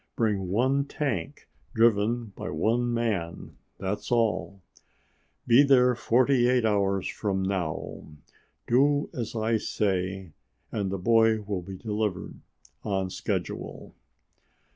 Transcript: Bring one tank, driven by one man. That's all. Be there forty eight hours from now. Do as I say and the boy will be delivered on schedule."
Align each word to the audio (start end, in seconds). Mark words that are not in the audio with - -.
Bring 0.15 0.47
one 0.47 0.85
tank, 0.85 1.47
driven 1.75 2.33
by 2.35 2.49
one 2.49 2.91
man. 2.91 3.57
That's 3.77 4.11
all. 4.11 4.63
Be 5.45 5.61
there 5.61 5.93
forty 5.93 6.49
eight 6.49 6.65
hours 6.65 7.07
from 7.07 7.43
now. 7.43 8.07
Do 8.67 9.11
as 9.13 9.35
I 9.35 9.57
say 9.57 10.31
and 10.71 10.89
the 10.91 10.97
boy 10.97 11.41
will 11.43 11.61
be 11.61 11.77
delivered 11.77 12.33
on 12.83 13.11
schedule." 13.11 13.93